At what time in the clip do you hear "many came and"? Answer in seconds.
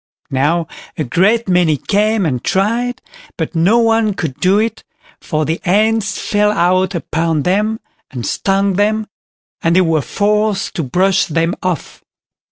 1.47-2.43